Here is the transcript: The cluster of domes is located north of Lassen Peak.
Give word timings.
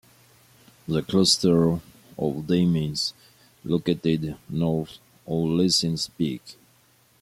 The 0.87 1.03
cluster 1.03 1.79
of 2.17 2.47
domes 2.47 3.13
is 3.13 3.13
located 3.63 4.35
north 4.49 4.97
of 5.27 5.43
Lassen 5.43 5.95
Peak. 6.17 6.41